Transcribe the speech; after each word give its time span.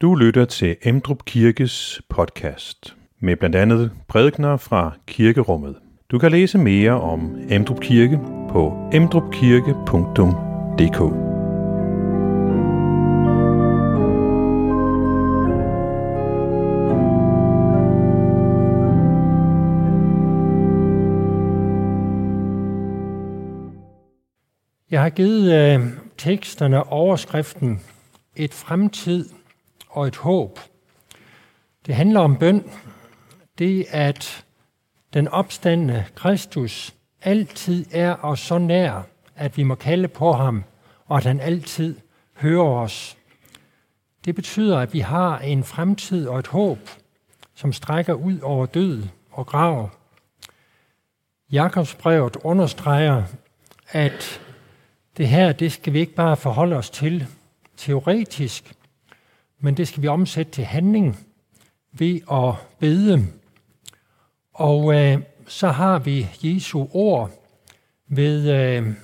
Du 0.00 0.14
lytter 0.14 0.44
til 0.44 0.76
Emdrup 0.82 1.24
Kirkes 1.24 2.02
podcast 2.08 2.96
med 3.20 3.36
blandt 3.36 3.56
andet 3.56 3.90
prædikner 4.08 4.56
fra 4.56 4.92
kirkerummet. 5.06 5.76
Du 6.10 6.18
kan 6.18 6.30
læse 6.30 6.58
mere 6.58 7.00
om 7.00 7.36
Emdrup 7.50 7.80
Kirke 7.80 8.20
på 8.50 8.90
emdrupkirke.dk. 8.92 11.00
Jeg 24.90 25.02
har 25.02 25.10
givet 25.10 25.54
øh, 25.54 25.86
teksterne 26.18 26.82
overskriften 26.82 27.80
Et 28.36 28.54
fremtid 28.54 29.37
og 29.88 30.06
et 30.06 30.16
håb. 30.16 30.60
Det 31.86 31.94
handler 31.94 32.20
om 32.20 32.36
bøn. 32.36 32.70
Det 33.58 33.86
at 33.90 34.44
den 35.14 35.28
opstandende 35.28 36.04
Kristus 36.14 36.94
altid 37.22 37.86
er 37.92 38.24
os 38.24 38.40
så 38.40 38.58
nær, 38.58 39.02
at 39.36 39.56
vi 39.56 39.62
må 39.62 39.74
kalde 39.74 40.08
på 40.08 40.32
ham, 40.32 40.64
og 41.06 41.16
at 41.16 41.24
han 41.24 41.40
altid 41.40 41.96
hører 42.36 42.68
os. 42.68 43.16
Det 44.24 44.34
betyder, 44.34 44.78
at 44.78 44.92
vi 44.92 45.00
har 45.00 45.38
en 45.38 45.64
fremtid 45.64 46.28
og 46.28 46.38
et 46.38 46.46
håb, 46.46 46.78
som 47.54 47.72
strækker 47.72 48.14
ud 48.14 48.40
over 48.40 48.66
død 48.66 49.02
og 49.30 49.46
grav. 49.46 49.90
Jakobsbrevet 51.52 52.36
understreger, 52.36 53.22
at 53.88 54.40
det 55.16 55.28
her, 55.28 55.52
det 55.52 55.72
skal 55.72 55.92
vi 55.92 55.98
ikke 55.98 56.14
bare 56.14 56.36
forholde 56.36 56.76
os 56.76 56.90
til 56.90 57.26
teoretisk, 57.76 58.74
men 59.60 59.76
det 59.76 59.88
skal 59.88 60.02
vi 60.02 60.08
omsætte 60.08 60.52
til 60.52 60.64
handling 60.64 61.26
ved 61.92 62.20
at 62.32 62.54
bede. 62.78 63.26
Og 64.54 64.94
øh, 64.94 65.18
så 65.46 65.68
har 65.68 65.98
vi 65.98 66.26
Jesu 66.42 66.86
ord 66.92 67.30
ved, 68.08 68.50
øh, 68.50 68.94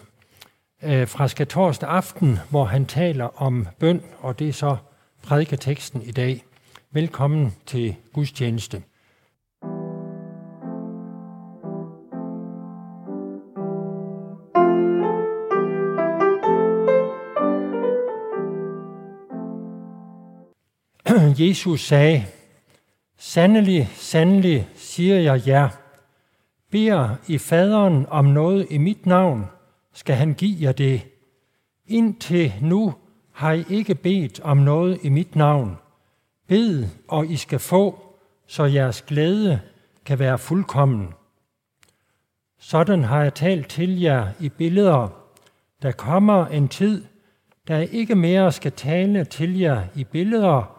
øh, 0.82 1.08
fra 1.08 1.28
skatorsdag 1.28 1.88
aften, 1.88 2.38
hvor 2.50 2.64
han 2.64 2.86
taler 2.86 3.42
om 3.42 3.66
bøn, 3.78 4.02
og 4.20 4.38
det 4.38 4.48
er 4.48 4.52
så 4.52 4.76
prædiketeksten 5.22 6.02
i 6.02 6.10
dag. 6.10 6.44
Velkommen 6.90 7.54
til 7.66 7.96
gudstjeneste. 8.12 8.82
Jesus 21.38 21.80
sagde, 21.80 22.26
Sandelig, 23.18 23.90
sandelig, 23.94 24.68
siger 24.74 25.16
jeg 25.16 25.46
jer, 25.46 25.68
beder 26.70 27.16
I 27.28 27.38
faderen 27.38 28.06
om 28.08 28.24
noget 28.24 28.66
i 28.70 28.78
mit 28.78 29.06
navn, 29.06 29.44
skal 29.92 30.14
han 30.14 30.34
give 30.34 30.56
jer 30.60 30.72
det. 30.72 31.02
Indtil 31.86 32.52
nu 32.60 32.94
har 33.32 33.52
I 33.52 33.64
ikke 33.70 33.94
bedt 33.94 34.40
om 34.40 34.56
noget 34.56 34.98
i 35.02 35.08
mit 35.08 35.36
navn. 35.36 35.76
Bed, 36.48 36.88
og 37.08 37.26
I 37.26 37.36
skal 37.36 37.58
få, 37.58 38.16
så 38.46 38.64
jeres 38.64 39.02
glæde 39.02 39.60
kan 40.04 40.18
være 40.18 40.38
fuldkommen. 40.38 41.08
Sådan 42.58 43.04
har 43.04 43.22
jeg 43.22 43.34
talt 43.34 43.68
til 43.68 44.00
jer 44.00 44.28
i 44.40 44.48
billeder. 44.48 45.08
Der 45.82 45.92
kommer 45.92 46.46
en 46.46 46.68
tid, 46.68 47.04
der 47.68 47.78
ikke 47.78 48.14
mere 48.14 48.52
skal 48.52 48.72
tale 48.72 49.24
til 49.24 49.58
jer 49.58 49.82
i 49.94 50.04
billeder, 50.04 50.73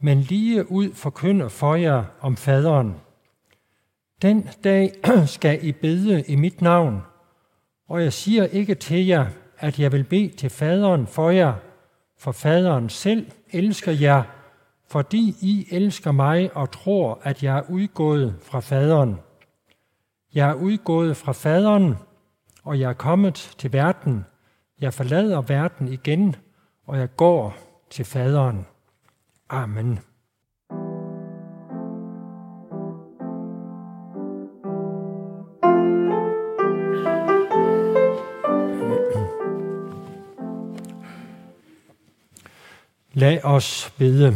men 0.00 0.20
lige 0.20 0.72
ud 0.72 0.94
forkynder 0.94 1.48
for 1.48 1.74
jer 1.74 2.04
om 2.20 2.36
faderen. 2.36 2.96
Den 4.22 4.48
dag 4.64 4.92
skal 5.26 5.66
I 5.66 5.72
bede 5.72 6.24
i 6.28 6.36
mit 6.36 6.60
navn, 6.60 7.00
og 7.88 8.02
jeg 8.02 8.12
siger 8.12 8.44
ikke 8.44 8.74
til 8.74 9.06
jer, 9.06 9.26
at 9.58 9.78
jeg 9.78 9.92
vil 9.92 10.04
bede 10.04 10.28
til 10.28 10.50
faderen 10.50 11.06
for 11.06 11.30
jer, 11.30 11.54
for 12.18 12.32
faderen 12.32 12.88
selv 12.88 13.30
elsker 13.52 13.92
jer, 13.92 14.22
fordi 14.88 15.34
I 15.40 15.66
elsker 15.70 16.12
mig 16.12 16.56
og 16.56 16.70
tror, 16.70 17.20
at 17.22 17.42
jeg 17.42 17.58
er 17.58 17.70
udgået 17.70 18.36
fra 18.42 18.60
faderen. 18.60 19.16
Jeg 20.34 20.50
er 20.50 20.54
udgået 20.54 21.16
fra 21.16 21.32
faderen, 21.32 21.94
og 22.64 22.80
jeg 22.80 22.90
er 22.90 22.94
kommet 22.94 23.54
til 23.58 23.72
verden. 23.72 24.24
Jeg 24.80 24.94
forlader 24.94 25.40
verden 25.40 25.88
igen, 25.88 26.36
og 26.86 26.98
jeg 26.98 27.16
går 27.16 27.56
til 27.90 28.04
faderen. 28.04 28.66
Amen. 29.48 29.98
Lad 43.12 43.40
os 43.44 43.94
bede. 43.98 44.34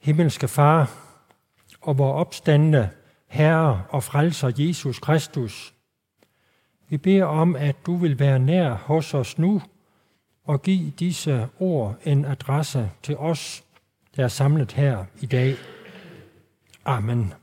Himmelske 0.00 0.48
Far 0.48 0.90
og 1.80 1.98
vor 1.98 2.12
opstandende 2.12 2.90
Herre 3.26 3.84
og 3.88 4.02
Frelser 4.02 4.52
Jesus 4.58 4.98
Kristus, 4.98 5.74
vi 6.88 6.96
beder 6.96 7.24
om, 7.24 7.56
at 7.56 7.76
du 7.86 7.96
vil 7.96 8.18
være 8.18 8.38
nær 8.38 8.74
hos 8.74 9.14
os 9.14 9.38
nu 9.38 9.62
og 10.44 10.62
give 10.62 10.90
disse 10.90 11.48
ord 11.60 11.96
en 12.04 12.24
adresse 12.24 12.90
til 13.02 13.16
os, 13.16 13.64
der 14.16 14.24
er 14.24 14.28
samlet 14.28 14.72
her 14.72 15.04
i 15.20 15.26
dag. 15.26 15.56
Amen. 16.84 17.34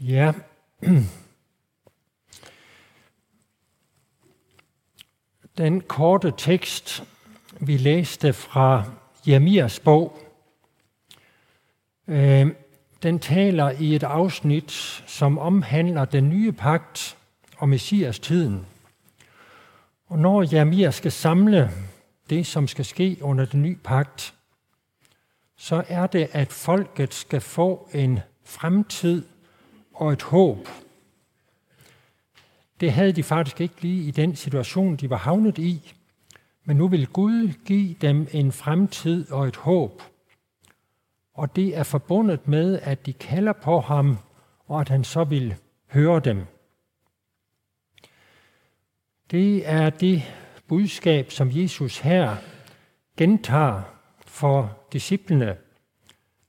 Ja. 0.00 0.32
Den 5.58 5.80
korte 5.80 6.32
tekst, 6.36 7.04
vi 7.60 7.76
læste 7.76 8.32
fra 8.32 8.84
Jeremias 9.26 9.80
bog, 9.80 10.18
øh, 12.08 12.46
den 13.02 13.18
taler 13.18 13.70
i 13.70 13.94
et 13.94 14.02
afsnit, 14.02 14.72
som 15.06 15.38
omhandler 15.38 16.04
den 16.04 16.28
nye 16.28 16.52
pagt 16.52 17.16
og 17.56 17.68
Messias 17.68 18.18
tiden. 18.18 18.66
Og 20.06 20.18
når 20.18 20.54
Jeremias 20.54 20.94
skal 20.94 21.12
samle 21.12 21.70
det, 22.30 22.46
som 22.46 22.68
skal 22.68 22.84
ske 22.84 23.18
under 23.20 23.44
den 23.44 23.62
nye 23.62 23.76
pagt, 23.84 24.34
så 25.56 25.84
er 25.88 26.06
det, 26.06 26.28
at 26.32 26.52
folket 26.52 27.14
skal 27.14 27.40
få 27.40 27.88
en 27.94 28.20
fremtid 28.44 29.24
og 29.94 30.12
et 30.12 30.22
håb. 30.22 30.68
Det 32.80 32.92
havde 32.92 33.12
de 33.12 33.22
faktisk 33.22 33.60
ikke 33.60 33.74
lige 33.80 34.02
i 34.02 34.10
den 34.10 34.36
situation, 34.36 34.96
de 34.96 35.10
var 35.10 35.16
havnet 35.16 35.58
i, 35.58 35.94
men 36.64 36.76
nu 36.76 36.88
vil 36.88 37.06
Gud 37.06 37.52
give 37.64 37.94
dem 38.00 38.28
en 38.32 38.52
fremtid 38.52 39.30
og 39.30 39.48
et 39.48 39.56
håb– 39.56 40.02
og 41.34 41.56
det 41.56 41.76
er 41.76 41.82
forbundet 41.82 42.48
med, 42.48 42.80
at 42.82 43.06
de 43.06 43.12
kalder 43.12 43.52
på 43.52 43.80
ham, 43.80 44.18
og 44.66 44.80
at 44.80 44.88
han 44.88 45.04
så 45.04 45.24
vil 45.24 45.56
høre 45.86 46.20
dem. 46.20 46.46
Det 49.30 49.68
er 49.68 49.90
det 49.90 50.22
budskab, 50.68 51.30
som 51.30 51.50
Jesus 51.52 51.98
her 51.98 52.36
gentager 53.16 53.82
for 54.26 54.78
disciplene 54.92 55.56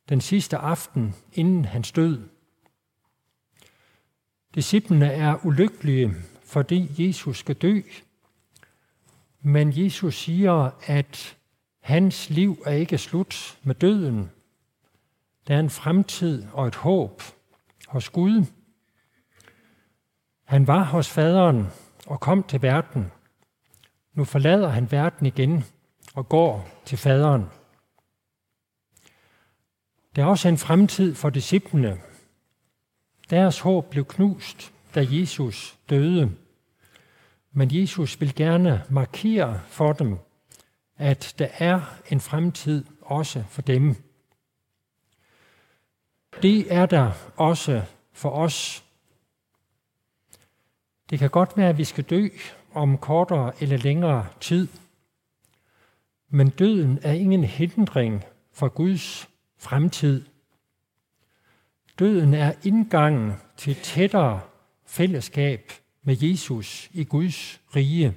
den 0.09 0.22
sidste 0.22 0.57
aften 0.57 1.16
inden 1.33 1.66
hans 1.66 1.91
død. 1.91 2.29
Disciplene 4.55 5.05
er 5.05 5.45
ulykkelige, 5.45 6.13
fordi 6.43 7.08
Jesus 7.08 7.37
skal 7.37 7.55
dø, 7.55 7.81
men 9.41 9.84
Jesus 9.84 10.16
siger, 10.16 10.69
at 10.85 11.37
hans 11.79 12.29
liv 12.29 12.63
er 12.66 12.72
ikke 12.72 12.97
slut 12.97 13.59
med 13.63 13.75
døden, 13.75 14.31
der 15.47 15.55
er 15.55 15.59
en 15.59 15.69
fremtid 15.69 16.45
og 16.53 16.67
et 16.67 16.75
håb 16.75 17.22
hos 17.87 18.09
Gud. 18.09 18.45
Han 20.43 20.67
var 20.67 20.84
hos 20.84 21.09
faderen 21.09 21.67
og 22.07 22.19
kom 22.19 22.43
til 22.43 22.61
verden. 22.61 23.11
Nu 24.13 24.23
forlader 24.23 24.69
han 24.69 24.91
verden 24.91 25.25
igen 25.25 25.63
og 26.16 26.29
går 26.29 26.69
til 26.85 26.97
faderen. 26.97 27.45
Der 30.16 30.23
er 30.23 30.28
også 30.28 30.49
en 30.49 30.57
fremtid 30.57 31.16
for 31.16 31.29
disciplene. 31.29 32.01
Deres 33.29 33.59
håb 33.59 33.89
blev 33.89 34.05
knust, 34.05 34.73
da 34.96 35.07
Jesus 35.09 35.78
døde. 35.89 36.31
Men 37.51 37.69
Jesus 37.72 38.22
vil 38.22 38.35
gerne 38.35 38.84
markere 38.89 39.61
for 39.67 39.93
dem, 39.93 40.17
at 40.97 41.35
der 41.39 41.47
er 41.57 41.81
en 42.11 42.19
fremtid 42.19 42.85
også 43.01 43.43
for 43.49 43.61
dem. 43.61 43.96
Det 46.41 46.74
er 46.74 46.85
der 46.85 47.12
også 47.38 47.82
for 48.14 48.30
os. 48.30 48.84
Det 51.09 51.20
kan 51.20 51.30
godt 51.30 51.58
være, 51.58 51.70
at 51.70 51.78
vi 51.78 51.84
skal 51.84 52.03
dø 52.03 52.28
om 52.74 52.97
kortere 52.97 53.52
eller 53.62 53.78
længere 53.78 54.28
tid. 54.40 54.68
Men 56.30 56.50
døden 56.50 57.00
er 57.02 57.12
ingen 57.14 57.44
hindring 57.44 58.24
for 58.53 58.68
Guds 58.68 59.30
fremtid. 59.58 60.26
Døden 62.00 62.34
er 62.34 62.53
indgangen 62.64 63.34
til 63.58 63.76
tættere 63.76 64.41
fællesskab 64.85 65.72
med 66.03 66.18
Jesus 66.22 66.90
i 66.94 67.03
Guds 67.03 67.62
rige. 67.76 68.16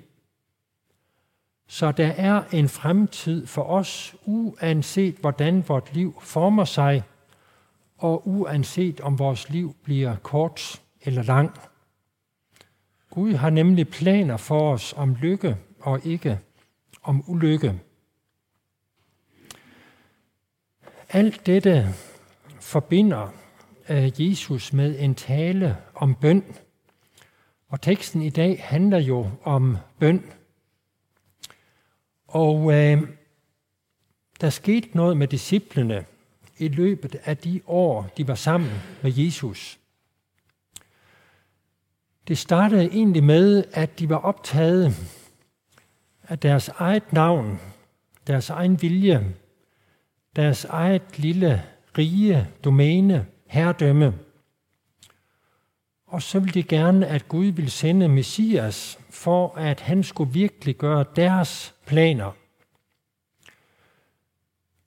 Så 1.67 1.93
der 1.93 2.07
er 2.07 2.43
en 2.53 2.69
fremtid 2.69 3.47
for 3.47 3.63
os, 3.63 4.17
uanset 4.25 5.15
hvordan 5.15 5.69
vort 5.69 5.95
liv 5.95 6.21
former 6.21 6.65
sig, 6.65 7.03
og 7.99 8.29
uanset 8.29 9.01
om 9.01 9.19
vores 9.19 9.51
liv 9.51 9.77
bliver 9.83 10.17
kort 10.17 10.83
eller 11.01 11.23
lang. 11.23 11.59
Gud 13.11 13.33
har 13.33 13.51
nemlig 13.51 13.89
planer 13.89 14.37
for 14.37 14.73
os 14.73 14.95
om 14.97 15.15
lykke 15.15 15.57
og 15.81 16.07
ikke 16.07 16.41
om 17.03 17.25
ulykke. 17.27 17.81
Alt 21.09 21.47
dette 21.47 21.95
forbinder 22.61 23.29
øh, 23.89 24.29
Jesus 24.29 24.73
med 24.73 24.99
en 24.99 25.15
tale 25.15 25.77
om 25.95 26.15
bøn. 26.15 26.45
Og 27.69 27.81
teksten 27.81 28.23
i 28.23 28.31
dag 28.31 28.65
handler 28.65 28.99
jo 28.99 29.31
om 29.43 29.77
bøn. 29.99 30.25
Og 32.27 32.73
øh, 32.73 33.03
der 34.41 34.51
skete 34.51 34.89
noget 34.97 35.17
med 35.17 35.29
disciplene 35.29 36.05
i 36.59 36.69
løbet 36.69 37.17
af 37.25 37.37
de 37.37 37.61
år, 37.67 38.11
de 38.17 38.29
var 38.29 38.35
sammen 38.35 38.71
med 39.03 39.13
Jesus. 39.17 39.79
Det 42.29 42.39
startede 42.39 42.85
egentlig 42.85 43.25
med, 43.25 43.65
at 43.73 43.99
de 43.99 44.09
var 44.09 44.17
optaget 44.17 44.95
af 46.29 46.39
deres 46.39 46.69
eget 46.69 47.13
navn, 47.13 47.61
deres 48.27 48.51
egen 48.51 48.83
vilje, 48.83 49.35
deres 50.37 50.65
eget 50.65 51.19
lille 51.19 51.63
rige, 51.99 52.49
domæne, 52.65 53.27
herredømme. 53.47 54.15
Og 56.07 56.23
så 56.23 56.39
ville 56.39 56.55
de 56.55 56.63
gerne, 56.63 57.07
at 57.07 57.29
Gud 57.29 57.47
ville 57.47 57.71
sende 57.71 58.09
Messias, 58.09 58.99
for 59.11 59.55
at 59.57 59.81
han 59.81 60.03
skulle 60.03 60.33
virkelig 60.33 60.77
gøre 60.77 61.05
deres 61.17 61.75
planer. 61.87 62.33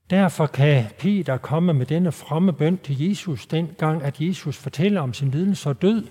Derfor 0.10 0.46
kan 0.46 0.86
Peter 1.00 1.38
komme 1.38 1.74
med 1.74 1.86
denne 1.86 2.12
fromme 2.12 2.54
bøn 2.54 2.78
til 2.78 3.08
Jesus, 3.08 3.46
dengang 3.48 4.04
at 4.04 4.22
Jesus 4.22 4.58
fortæller 4.58 5.02
om 5.02 5.14
sin 5.14 5.32
lidelse 5.32 5.70
og 5.70 5.82
død. 5.82 6.08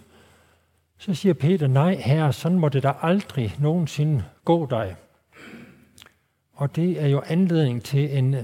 Så 0.99 1.15
siger 1.15 1.35
Peter, 1.35 1.67
nej 1.67 1.95
herre, 1.95 2.33
sådan 2.33 2.59
må 2.59 2.69
det 2.69 2.83
da 2.83 2.93
aldrig 3.03 3.55
nogensinde 3.61 4.25
gå 4.45 4.67
dig. 4.71 4.97
Og 6.53 6.77
det 6.77 7.03
er 7.03 7.07
jo 7.07 7.23
anledning 7.27 7.83
til 7.85 8.19
en 8.19 8.37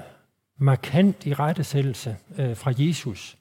markant 0.58 1.26
irettesættelse 1.26 2.16
øh, 2.38 2.56
fra 2.56 2.72
Jesus. 2.78 3.36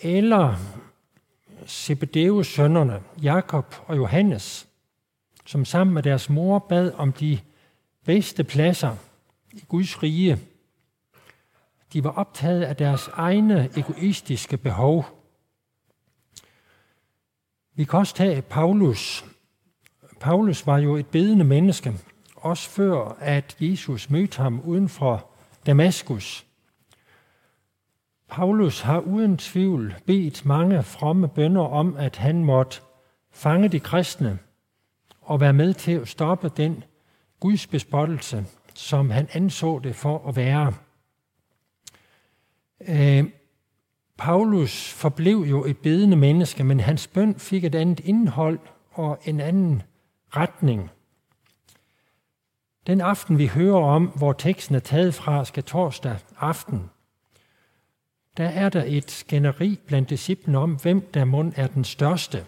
Eller 0.00 0.54
Zebedeus 1.66 2.46
sønnerne, 2.46 3.00
Jakob 3.22 3.74
og 3.86 3.96
Johannes, 3.96 4.68
som 5.46 5.64
sammen 5.64 5.94
med 5.94 6.02
deres 6.02 6.30
mor 6.30 6.58
bad 6.58 6.92
om 6.92 7.12
de 7.12 7.38
bedste 8.04 8.44
pladser 8.44 8.96
i 9.52 9.64
Guds 9.68 10.02
rige. 10.02 10.38
De 11.92 12.04
var 12.04 12.10
optaget 12.10 12.62
af 12.62 12.76
deres 12.76 13.08
egne 13.08 13.70
egoistiske 13.76 14.56
behov. 14.56 15.06
Vi 17.74 17.84
kan 17.84 17.98
også 17.98 18.14
tage 18.14 18.42
Paulus. 18.42 19.24
Paulus 20.20 20.66
var 20.66 20.78
jo 20.78 20.96
et 20.96 21.06
bedende 21.06 21.44
menneske, 21.44 21.92
også 22.36 22.70
før 22.70 23.16
at 23.20 23.56
Jesus 23.60 24.10
mødte 24.10 24.42
ham 24.42 24.60
uden 24.60 24.88
for 24.88 25.30
Damaskus. 25.66 26.46
Paulus 28.28 28.80
har 28.80 28.98
uden 28.98 29.38
tvivl 29.38 29.94
bedt 30.06 30.46
mange 30.46 30.82
fromme 30.82 31.28
bønder 31.28 31.62
om, 31.62 31.96
at 31.96 32.16
han 32.16 32.44
måtte 32.44 32.80
fange 33.30 33.68
de 33.68 33.80
kristne 33.80 34.38
og 35.20 35.40
være 35.40 35.52
med 35.52 35.74
til 35.74 35.92
at 35.92 36.08
stoppe 36.08 36.48
den 36.56 36.84
gudsbespottelse, 37.40 38.44
som 38.74 39.10
han 39.10 39.28
anså 39.32 39.78
det 39.78 39.96
for 39.96 40.28
at 40.28 40.36
være. 40.36 40.74
Øh, 42.88 43.24
Paulus 44.18 44.92
forblev 44.92 45.36
jo 45.36 45.64
et 45.64 45.78
bedende 45.78 46.16
menneske, 46.16 46.64
men 46.64 46.80
hans 46.80 47.06
bøn 47.06 47.34
fik 47.38 47.64
et 47.64 47.74
andet 47.74 48.00
indhold 48.00 48.58
og 48.90 49.18
en 49.24 49.40
anden 49.40 49.82
retning. 50.30 50.90
Den 52.86 53.00
aften, 53.00 53.38
vi 53.38 53.46
hører 53.46 53.82
om, 53.82 54.06
hvor 54.06 54.32
teksten 54.32 54.74
er 54.74 54.80
taget 54.80 55.14
fra, 55.14 55.44
skal 55.44 55.64
torsdag 55.64 56.16
aften. 56.38 56.90
Der 58.36 58.48
er 58.48 58.68
der 58.68 58.84
et 58.86 59.10
skænderi 59.10 59.78
blandt 59.86 60.10
disciplene 60.10 60.58
om, 60.58 60.74
hvem 60.74 61.00
der 61.14 61.24
mund 61.24 61.52
er 61.56 61.66
den 61.66 61.84
største. 61.84 62.44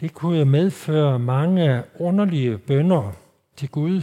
Det 0.00 0.14
kunne 0.14 0.44
medføre 0.44 1.18
mange 1.18 1.82
underlige 1.98 2.58
bønder 2.58 3.12
til 3.56 3.68
Gud 3.68 4.02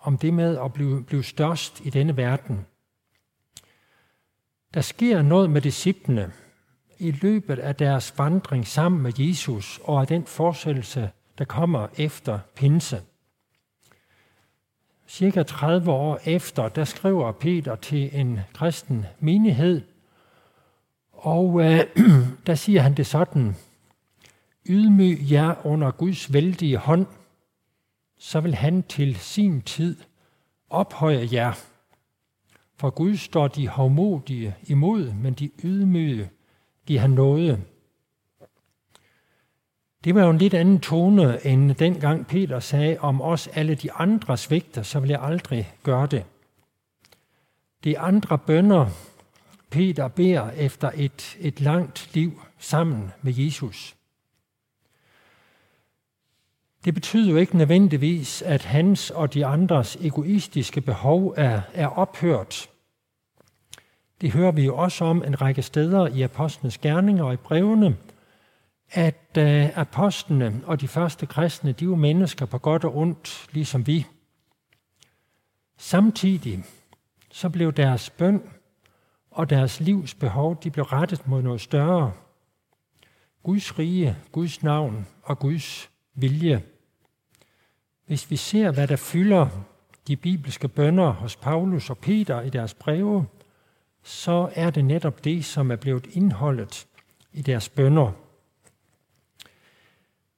om 0.00 0.18
det 0.18 0.34
med 0.34 0.58
at 0.58 0.72
blive, 0.72 1.04
blive 1.04 1.24
størst 1.24 1.80
i 1.84 1.90
denne 1.90 2.16
verden. 2.16 2.66
Der 4.74 4.80
sker 4.80 5.22
noget 5.22 5.50
med 5.50 5.60
disciplene 5.60 6.32
i 6.98 7.10
løbet 7.10 7.58
af 7.58 7.76
deres 7.76 8.18
vandring 8.18 8.66
sammen 8.66 9.02
med 9.02 9.12
Jesus 9.18 9.80
og 9.84 10.00
af 10.00 10.06
den 10.06 10.26
forsættelse, 10.26 11.10
der 11.38 11.44
kommer 11.44 11.88
efter 11.96 12.38
pinse. 12.54 13.02
Cirka 15.08 15.42
30 15.42 15.90
år 15.90 16.20
efter, 16.24 16.68
der 16.68 16.84
skriver 16.84 17.32
Peter 17.32 17.76
til 17.76 18.20
en 18.20 18.40
kristen 18.54 19.06
menighed, 19.20 19.80
og 21.12 21.60
øh, 21.60 21.80
der 22.46 22.54
siger 22.54 22.80
han 22.80 22.94
det 22.94 23.06
sådan, 23.06 23.56
ydmyg 24.68 25.18
jer 25.30 25.66
under 25.66 25.90
Guds 25.90 26.32
vældige 26.32 26.76
hånd, 26.76 27.06
så 28.18 28.40
vil 28.40 28.54
han 28.54 28.82
til 28.82 29.16
sin 29.16 29.62
tid 29.62 29.96
ophøje 30.70 31.28
jer. 31.32 31.73
For 32.76 32.90
Gud 32.90 33.16
står 33.16 33.48
de 33.48 33.68
hovmodige 33.68 34.54
imod, 34.62 35.12
men 35.12 35.34
de 35.34 35.50
ydmyge 35.64 36.30
giver 36.86 37.00
han 37.00 37.10
noget. 37.10 37.62
Det 40.04 40.14
var 40.14 40.22
jo 40.24 40.30
en 40.30 40.38
lidt 40.38 40.54
anden 40.54 40.80
tone, 40.80 41.46
end 41.46 41.74
dengang 41.74 42.26
Peter 42.26 42.60
sagde 42.60 42.98
om 43.00 43.22
os 43.22 43.48
alle 43.48 43.74
de 43.74 43.92
andre 43.92 44.36
svigter, 44.36 44.82
så 44.82 45.00
vil 45.00 45.10
jeg 45.10 45.22
aldrig 45.22 45.74
gøre 45.82 46.06
det. 46.06 46.24
De 47.84 47.98
andre 47.98 48.38
bønder, 48.38 48.86
Peter 49.70 50.08
beder 50.08 50.50
efter 50.50 50.90
et, 50.94 51.36
et 51.40 51.60
langt 51.60 52.10
liv 52.14 52.42
sammen 52.58 53.12
med 53.22 53.34
Jesus. 53.36 53.96
Det 56.84 56.94
betyder 56.94 57.30
jo 57.30 57.36
ikke 57.36 57.56
nødvendigvis, 57.56 58.42
at 58.42 58.64
hans 58.64 59.10
og 59.10 59.34
de 59.34 59.46
andres 59.46 59.96
egoistiske 59.96 60.80
behov 60.80 61.34
er, 61.36 61.60
er 61.74 61.86
ophørt. 61.86 62.70
Det 64.20 64.32
hører 64.32 64.52
vi 64.52 64.64
jo 64.64 64.76
også 64.76 65.04
om 65.04 65.24
en 65.24 65.40
række 65.40 65.62
steder 65.62 66.06
i 66.06 66.22
apostlenes 66.22 66.78
gerninger 66.78 67.24
og 67.24 67.34
i 67.34 67.36
brevene, 67.36 67.96
at 68.90 69.38
øh, 69.38 69.78
apostlene 69.78 70.60
og 70.66 70.80
de 70.80 70.88
første 70.88 71.26
kristne, 71.26 71.72
de 71.72 71.88
var 71.88 71.96
mennesker 71.96 72.46
på 72.46 72.58
godt 72.58 72.84
og 72.84 72.96
ondt, 72.96 73.46
ligesom 73.52 73.86
vi. 73.86 74.06
Samtidig 75.78 76.64
så 77.30 77.48
blev 77.48 77.72
deres 77.72 78.10
bøn 78.10 78.42
og 79.30 79.50
deres 79.50 79.80
livs 79.80 80.14
behov, 80.14 80.62
de 80.62 80.70
blev 80.70 80.84
rettet 80.84 81.28
mod 81.28 81.42
noget 81.42 81.60
større. 81.60 82.12
Guds 83.42 83.78
rige, 83.78 84.16
Guds 84.32 84.62
navn 84.62 85.06
og 85.22 85.38
Guds 85.38 85.90
vilje. 86.14 86.62
Hvis 88.06 88.30
vi 88.30 88.36
ser, 88.36 88.70
hvad 88.70 88.88
der 88.88 88.96
fylder 88.96 89.48
de 90.06 90.16
bibelske 90.16 90.68
bønder 90.68 91.10
hos 91.10 91.36
Paulus 91.36 91.90
og 91.90 91.98
Peter 91.98 92.40
i 92.40 92.50
deres 92.50 92.74
breve, 92.74 93.26
så 94.02 94.50
er 94.54 94.70
det 94.70 94.84
netop 94.84 95.24
det, 95.24 95.44
som 95.44 95.70
er 95.70 95.76
blevet 95.76 96.06
indholdet 96.12 96.86
i 97.32 97.42
deres 97.42 97.68
bønder. 97.68 98.12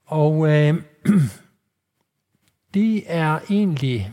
Og 0.05 0.49
øh, 0.49 0.75
det 2.75 3.03
er 3.07 3.41
egentlig 3.51 4.13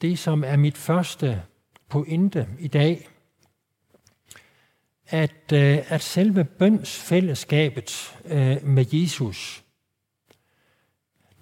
det, 0.00 0.18
som 0.18 0.44
er 0.44 0.56
mit 0.56 0.76
første 0.76 1.42
pointe 1.88 2.48
i 2.58 2.68
dag. 2.68 3.08
At, 5.06 5.52
øh, 5.52 5.92
at 5.92 6.02
selve 6.02 6.44
bønsfællesskabet 6.44 8.18
øh, 8.24 8.64
med 8.64 8.84
Jesus, 8.92 9.64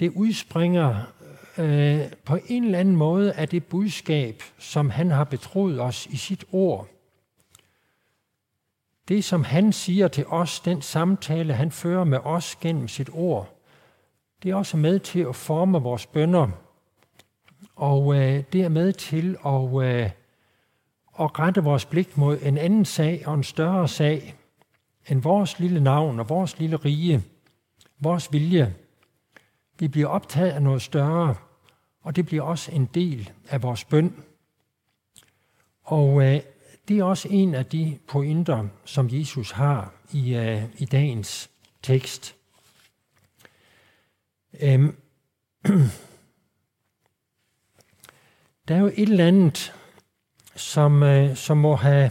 det 0.01 0.11
udspringer 0.11 1.05
øh, 1.59 2.01
på 2.25 2.39
en 2.47 2.65
eller 2.65 2.79
anden 2.79 2.97
måde 2.97 3.31
er 3.31 3.47
det 3.47 3.65
budskab, 3.65 4.43
som 4.59 4.91
han 4.91 5.11
har 5.11 5.25
betroet 5.25 5.81
os 5.81 6.07
i 6.07 6.17
sit 6.17 6.45
ord. 6.53 6.89
det, 9.09 9.25
som 9.25 9.45
han 9.45 9.73
siger 9.73 10.09
til 10.09 10.27
os, 10.27 10.61
den 10.61 10.83
samtale, 10.83 11.55
han 11.55 11.71
fører 11.71 12.05
med 12.05 12.19
os 12.19 12.57
gennem 12.57 12.89
sit 12.89 13.11
ord, 13.13 13.59
det 14.43 14.51
er 14.51 14.55
også 14.55 14.77
med 14.77 14.99
til 14.99 15.21
at 15.21 15.37
forme 15.37 15.79
vores 15.79 16.07
bønder. 16.07 16.49
Og 17.77 18.15
øh, 18.15 18.45
det 18.53 18.63
er 18.63 18.69
med 18.69 18.93
til 18.93 19.37
at, 19.47 19.85
øh, 19.85 20.11
at 21.21 21.39
rette 21.39 21.63
vores 21.63 21.85
blik 21.85 22.17
mod 22.17 22.39
en 22.43 22.59
anden 22.59 22.85
sag 22.85 23.23
og 23.27 23.35
en 23.35 23.43
større 23.43 23.89
sag 23.89 24.35
end 25.09 25.23
vores 25.23 25.59
lille 25.59 25.81
navn 25.81 26.21
og 26.21 26.29
vores 26.29 26.59
lille 26.59 26.77
rige, 26.77 27.23
vores 28.01 28.33
vilje. 28.33 28.75
Vi 29.79 29.89
bliver 29.89 30.09
optaget 30.09 30.51
af 30.51 30.63
noget 30.63 30.83
større, 30.83 31.35
og 32.09 32.17
det 32.17 32.27
bliver 32.27 32.43
også 32.43 32.73
en 32.73 32.87
del 32.87 33.33
af 33.49 33.63
vores 33.63 33.85
bøn. 33.85 34.25
Og 35.83 36.23
øh, 36.23 36.41
det 36.89 36.99
er 36.99 37.05
også 37.05 37.29
en 37.31 37.55
af 37.55 37.67
de 37.67 37.99
pointer, 38.09 38.69
som 38.85 39.09
Jesus 39.13 39.51
har 39.51 39.93
i, 40.13 40.35
øh, 40.35 40.63
i 40.79 40.85
dagens 40.85 41.51
tekst. 41.83 42.37
Øhm. 44.61 44.97
der 48.69 48.75
er 48.75 48.79
jo 48.79 48.87
et 48.87 49.09
eller 49.09 49.27
andet, 49.27 49.75
som, 50.57 51.03
øh, 51.03 51.37
som 51.37 51.57
må 51.57 51.75
have... 51.75 52.11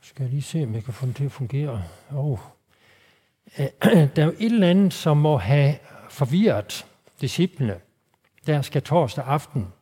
Skal 0.00 0.22
jeg 0.22 0.30
lige 0.30 0.42
se, 0.42 0.62
om 0.62 0.74
jeg 0.74 0.84
kan 0.84 0.94
få 0.94 1.06
den 1.06 1.14
til 1.14 1.24
at 1.24 1.32
fungere? 1.32 1.84
Oh. 2.10 2.38
Der 4.16 4.22
er 4.22 4.24
jo 4.24 4.34
et 4.38 4.52
eller 4.52 4.70
andet, 4.70 4.94
som 4.94 5.16
må 5.16 5.36
have 5.36 5.78
forvirret 6.10 6.86
disciplene. 7.20 7.80
Der 8.46 8.62
skal 8.62 8.82
torsdag 8.82 9.24
aften 9.24 9.72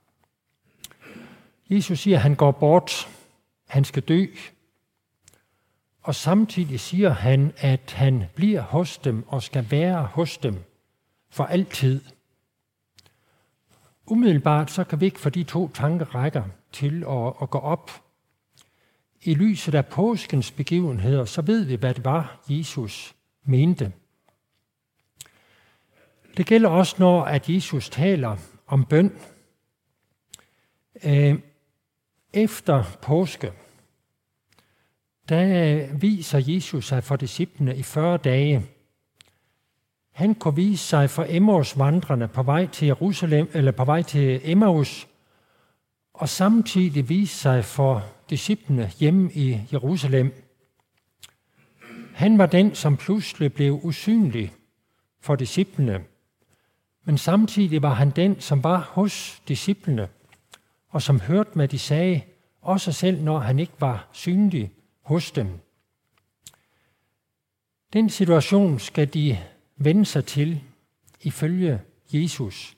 Jesus 1.70 1.98
siger, 1.98 2.16
at 2.16 2.22
han 2.22 2.34
går 2.34 2.50
bort, 2.50 3.08
han 3.68 3.84
skal 3.84 4.02
dø, 4.02 4.26
og 6.02 6.14
samtidig 6.14 6.80
siger 6.80 7.10
han, 7.10 7.52
at 7.56 7.92
han 7.92 8.24
bliver 8.34 8.60
hos 8.60 8.98
dem 8.98 9.28
og 9.28 9.42
skal 9.42 9.70
være 9.70 10.02
hos 10.02 10.38
dem 10.38 10.64
for 11.30 11.44
altid. 11.44 12.00
Umiddelbart 14.06 14.70
så 14.70 14.84
kan 14.84 15.00
vi 15.00 15.04
ikke 15.04 15.20
få 15.20 15.28
de 15.28 15.44
to 15.44 15.68
tankerækker 15.68 16.44
til 16.72 17.04
at, 17.04 17.32
at 17.42 17.50
gå 17.50 17.58
op. 17.58 17.90
I 19.22 19.34
lyset 19.34 19.74
af 19.74 19.86
påskens 19.86 20.50
begivenheder, 20.50 21.24
så 21.24 21.42
ved 21.42 21.64
vi, 21.64 21.74
hvad 21.74 21.94
det 21.94 22.04
var, 22.04 22.40
Jesus 22.48 23.14
mente. 23.44 23.92
Det 26.36 26.46
gælder 26.46 26.68
også, 26.68 26.96
når 26.98 27.24
at 27.24 27.48
Jesus 27.48 27.90
taler 27.90 28.36
om 28.70 28.84
bøn. 28.84 29.12
Øh, 31.04 31.38
efter 32.32 32.84
påske, 33.02 33.52
der 35.28 35.86
viser 35.94 36.38
Jesus 36.46 36.86
sig 36.86 37.04
for 37.04 37.16
disciplene 37.16 37.76
i 37.76 37.82
40 37.82 38.16
dage. 38.16 38.66
Han 40.12 40.34
kunne 40.34 40.56
vise 40.56 40.84
sig 40.84 41.10
for 41.10 41.26
Emmaus 41.28 41.78
vandrende 41.78 42.28
på 42.28 42.42
vej 42.42 42.66
til 42.66 42.86
Jerusalem, 42.86 43.50
eller 43.52 43.72
på 43.72 43.84
vej 43.84 44.02
til 44.02 44.40
Emmaus, 44.44 45.08
og 46.14 46.28
samtidig 46.28 47.08
vise 47.08 47.36
sig 47.36 47.64
for 47.64 48.04
disciplene 48.30 48.90
hjemme 48.98 49.32
i 49.32 49.60
Jerusalem. 49.72 50.32
Han 52.14 52.38
var 52.38 52.46
den, 52.46 52.74
som 52.74 52.96
pludselig 52.96 53.52
blev 53.52 53.80
usynlig 53.82 54.52
for 55.20 55.36
disciplene, 55.36 56.04
men 57.04 57.18
samtidig 57.18 57.82
var 57.82 57.94
han 57.94 58.10
den, 58.10 58.40
som 58.40 58.64
var 58.64 58.78
hos 58.78 59.42
disciplene– 59.48 60.08
og 60.90 61.02
som 61.02 61.20
hørte, 61.20 61.50
hvad 61.54 61.68
de 61.68 61.78
sagde, 61.78 62.22
også 62.62 62.92
selv 62.92 63.22
når 63.22 63.38
han 63.38 63.58
ikke 63.58 63.72
var 63.78 64.08
synlig 64.12 64.72
hos 65.02 65.30
dem. 65.30 65.60
Den 67.92 68.10
situation 68.10 68.78
skal 68.78 69.14
de 69.14 69.38
vende 69.76 70.04
sig 70.04 70.24
til 70.24 70.60
ifølge 71.20 71.82
Jesus. 72.12 72.76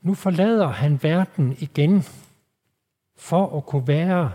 Nu 0.00 0.14
forlader 0.14 0.68
han 0.68 1.02
verden 1.02 1.56
igen 1.58 2.04
for 3.16 3.56
at 3.56 3.66
kunne 3.66 3.88
være 3.88 4.32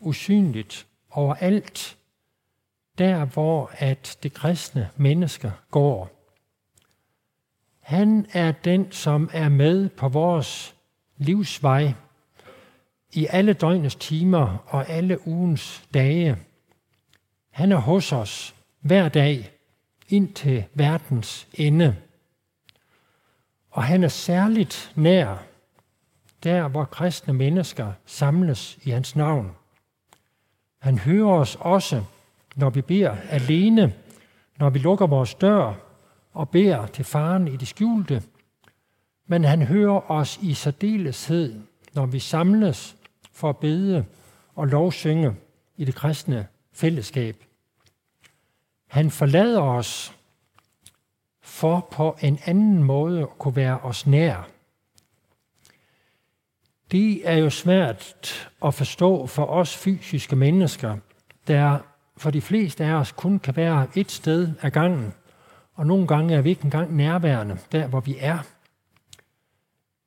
usynligt 0.00 0.86
overalt, 1.10 1.98
der 2.98 3.24
hvor 3.24 3.70
at 3.72 4.18
det 4.22 4.34
kristne 4.34 4.90
mennesker 4.96 5.50
går. 5.70 6.21
Han 7.82 8.26
er 8.32 8.52
den, 8.52 8.92
som 8.92 9.30
er 9.32 9.48
med 9.48 9.88
på 9.88 10.08
vores 10.08 10.74
livsvej 11.16 11.94
i 13.12 13.26
alle 13.30 13.52
døgnets 13.52 13.94
timer 13.94 14.64
og 14.66 14.88
alle 14.88 15.28
ugens 15.28 15.84
dage. 15.94 16.36
Han 17.50 17.72
er 17.72 17.76
hos 17.76 18.12
os 18.12 18.54
hver 18.80 19.08
dag 19.08 19.52
ind 20.08 20.34
til 20.34 20.64
verdens 20.74 21.48
ende. 21.54 21.96
Og 23.70 23.82
han 23.82 24.04
er 24.04 24.08
særligt 24.08 24.92
nær 24.94 25.36
der, 26.42 26.68
hvor 26.68 26.84
kristne 26.84 27.32
mennesker 27.32 27.92
samles 28.06 28.78
i 28.82 28.90
hans 28.90 29.16
navn. 29.16 29.50
Han 30.78 30.98
hører 30.98 31.32
os 31.32 31.56
også, 31.60 32.04
når 32.56 32.70
vi 32.70 32.82
beder 32.82 33.16
alene, 33.30 33.94
når 34.58 34.70
vi 34.70 34.78
lukker 34.78 35.06
vores 35.06 35.34
dør 35.34 35.74
og 36.32 36.48
beder 36.48 36.86
til 36.86 37.04
faren 37.04 37.48
i 37.48 37.56
det 37.56 37.68
skjulte, 37.68 38.22
men 39.26 39.44
han 39.44 39.62
hører 39.62 40.10
os 40.10 40.38
i 40.42 40.54
særdeleshed, 40.54 41.60
når 41.94 42.06
vi 42.06 42.18
samles 42.18 42.96
for 43.32 43.48
at 43.48 43.56
bede 43.56 44.04
og 44.54 44.66
lovsynge 44.66 45.36
i 45.76 45.84
det 45.84 45.94
kristne 45.94 46.46
fællesskab. 46.72 47.36
Han 48.86 49.10
forlader 49.10 49.60
os 49.60 50.14
for 51.40 51.88
på 51.90 52.16
en 52.22 52.38
anden 52.46 52.82
måde 52.82 53.22
at 53.22 53.38
kunne 53.38 53.56
være 53.56 53.78
os 53.78 54.06
nær. 54.06 54.48
Det 56.90 57.28
er 57.28 57.36
jo 57.36 57.50
svært 57.50 58.50
at 58.64 58.74
forstå 58.74 59.26
for 59.26 59.44
os 59.44 59.76
fysiske 59.76 60.36
mennesker, 60.36 60.96
der 61.46 61.78
for 62.16 62.30
de 62.30 62.40
fleste 62.40 62.84
af 62.84 62.92
os 62.92 63.12
kun 63.12 63.38
kan 63.38 63.56
være 63.56 63.88
et 63.94 64.10
sted 64.10 64.52
ad 64.62 64.70
gangen, 64.70 65.14
og 65.74 65.86
nogle 65.86 66.06
gange 66.06 66.34
er 66.34 66.40
vi 66.40 66.50
ikke 66.50 66.64
engang 66.64 66.96
nærværende 66.96 67.58
der, 67.72 67.86
hvor 67.86 68.00
vi 68.00 68.16
er. 68.18 68.38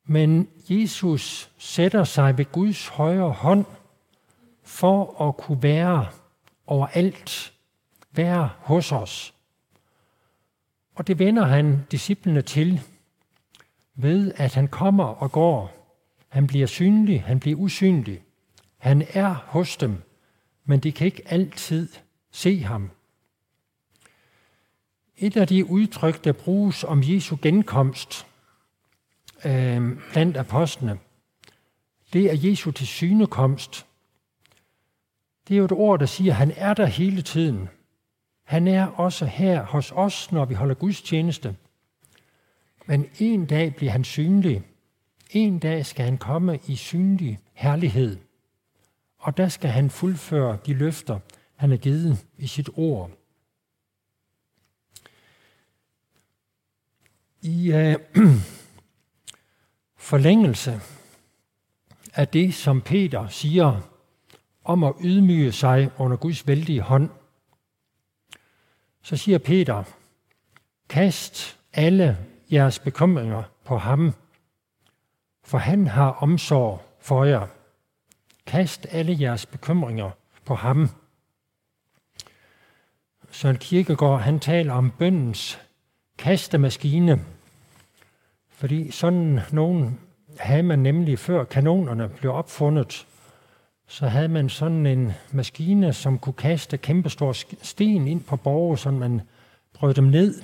Men 0.05 0.47
Jesus 0.69 1.51
sætter 1.57 2.03
sig 2.03 2.37
ved 2.37 2.45
Guds 2.51 2.87
højre 2.87 3.31
hånd 3.31 3.65
for 4.63 5.27
at 5.27 5.37
kunne 5.37 5.63
være 5.63 6.07
overalt, 6.67 7.53
være 8.11 8.49
hos 8.57 8.91
os. 8.91 9.33
Og 10.95 11.07
det 11.07 11.19
vender 11.19 11.45
han 11.45 11.85
disciplene 11.91 12.41
til 12.41 12.81
ved, 13.95 14.31
at 14.35 14.53
han 14.53 14.67
kommer 14.67 15.03
og 15.03 15.31
går. 15.31 15.71
Han 16.29 16.47
bliver 16.47 16.67
synlig, 16.67 17.23
han 17.23 17.39
bliver 17.39 17.57
usynlig. 17.57 18.21
Han 18.77 19.07
er 19.13 19.33
hos 19.33 19.77
dem, 19.77 20.03
men 20.65 20.79
de 20.79 20.91
kan 20.91 21.05
ikke 21.05 21.23
altid 21.25 21.89
se 22.31 22.59
ham. 22.63 22.91
Et 25.17 25.37
af 25.37 25.47
de 25.47 25.69
udtryk, 25.69 26.23
der 26.23 26.31
bruges 26.31 26.83
om 26.83 27.03
Jesu 27.03 27.37
genkomst, 27.41 28.27
øh, 29.45 29.97
blandt 30.11 30.37
apostlene, 30.37 30.99
det 32.13 32.25
er 32.25 32.49
Jesu 32.49 32.71
til 32.71 32.87
synekomst. 32.87 33.85
Det 35.47 35.53
er 35.53 35.57
jo 35.57 35.65
et 35.65 35.71
ord, 35.71 35.99
der 35.99 36.05
siger, 36.05 36.31
at 36.31 36.37
han 36.37 36.51
er 36.55 36.73
der 36.73 36.85
hele 36.85 37.21
tiden. 37.21 37.69
Han 38.43 38.67
er 38.67 38.87
også 38.87 39.25
her 39.25 39.63
hos 39.63 39.91
os, 39.95 40.31
når 40.31 40.45
vi 40.45 40.53
holder 40.53 40.75
Guds 40.75 41.01
tjeneste. 41.01 41.55
Men 42.85 43.05
en 43.19 43.45
dag 43.45 43.75
bliver 43.75 43.91
han 43.91 44.03
synlig. 44.03 44.61
En 45.29 45.59
dag 45.59 45.85
skal 45.85 46.05
han 46.05 46.17
komme 46.17 46.59
i 46.67 46.75
synlig 46.75 47.39
herlighed. 47.53 48.17
Og 49.17 49.37
der 49.37 49.47
skal 49.47 49.69
han 49.69 49.89
fuldføre 49.89 50.57
de 50.65 50.73
løfter, 50.73 51.19
han 51.55 51.69
har 51.69 51.77
givet 51.77 52.25
i 52.37 52.47
sit 52.47 52.69
ord. 52.75 53.11
I 57.45 57.71
øh, 57.71 57.95
forlængelse 60.09 60.81
af 62.13 62.27
det, 62.27 62.53
som 62.53 62.81
Peter 62.81 63.27
siger 63.27 63.81
om 64.63 64.83
at 64.83 64.93
ydmyge 65.03 65.51
sig 65.51 65.91
under 65.97 66.17
Guds 66.17 66.47
vældige 66.47 66.81
hånd, 66.81 67.09
så 69.01 69.17
siger 69.17 69.37
Peter, 69.37 69.83
kast 70.89 71.59
alle 71.73 72.17
jeres 72.51 72.79
bekymringer 72.79 73.43
på 73.65 73.77
ham, 73.77 74.13
for 75.43 75.57
han 75.57 75.87
har 75.87 76.11
omsorg 76.11 76.81
for 76.99 77.23
jer. 77.23 77.47
Kast 78.45 78.87
alle 78.89 79.17
jeres 79.19 79.45
bekymringer 79.45 80.11
på 80.45 80.55
ham. 80.55 80.89
Søren 83.31 83.57
Kierkegaard, 83.57 84.21
han 84.21 84.39
taler 84.39 84.73
om 84.73 84.91
bøndens 84.91 85.59
kastemaskine, 86.17 87.25
fordi 88.65 88.91
sådan 88.91 89.39
nogen 89.51 89.99
havde 90.39 90.63
man 90.63 90.79
nemlig 90.79 91.19
før 91.19 91.43
kanonerne 91.43 92.09
blev 92.09 92.33
opfundet. 92.33 93.07
så 93.87 94.07
havde 94.07 94.27
man 94.27 94.49
sådan 94.49 94.85
en 94.85 95.13
maskine, 95.31 95.93
som 95.93 96.19
kunne 96.19 96.33
kaste 96.33 96.77
kæmpestore 96.77 97.33
sten 97.61 98.07
ind 98.07 98.23
på 98.23 98.35
borgere, 98.35 98.77
så 98.77 98.91
man 98.91 99.21
brød 99.73 99.93
dem 99.93 100.03
ned. 100.03 100.41